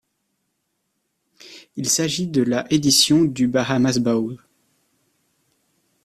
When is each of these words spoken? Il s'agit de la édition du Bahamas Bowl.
Il 1.75 1.87
s'agit 1.87 2.25
de 2.25 2.41
la 2.41 2.65
édition 2.73 3.23
du 3.23 3.47
Bahamas 3.47 3.99
Bowl. 3.99 4.39